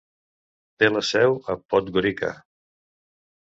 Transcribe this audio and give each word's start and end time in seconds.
Té 0.83 0.89
la 0.93 1.03
seu 1.09 1.37
a 1.55 1.59
Podgorica. 1.75 2.33